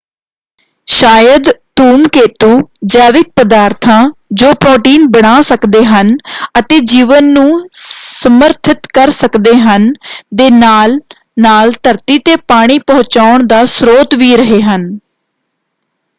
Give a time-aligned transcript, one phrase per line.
[0.87, 1.47] ਸ਼ਾਇਦ
[1.77, 2.47] ਧੂਮਕੇਤੂ
[2.91, 3.97] ਜੈਵਿਕ ਪਦਾਰਥਾਂ
[4.33, 6.09] ਜੋ ਪ੍ਰੋਟੀਨ ਬਣਾ ਸਕਦੇ ਹਨ
[6.59, 9.87] ਅਤੇ ਜੀਵਨ ਨੂੰ ਸਮਰਥਿਤ ਕਰ ਸਕਦੇ ਹਨ
[10.35, 10.99] ਦੇ ਨਾਲ
[11.39, 14.89] ਨਾਲ ਧਰਤੀ ‘ਤੇ ਪਾਣੀ ਪਹੁੰਚਾਉਣ ਦਾ ਸਰੋਤ ਵੀ ਰਹੇ ਹਨ।